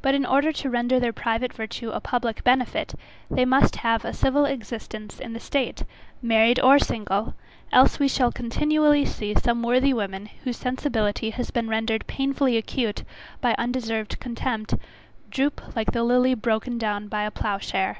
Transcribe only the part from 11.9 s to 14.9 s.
painfully acute by undeserved contempt,